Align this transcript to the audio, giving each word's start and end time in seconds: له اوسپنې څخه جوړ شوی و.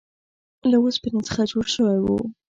له 0.69 0.77
اوسپنې 0.83 1.21
څخه 1.27 1.41
جوړ 1.51 1.65
شوی 1.75 1.97
و. 2.01 2.07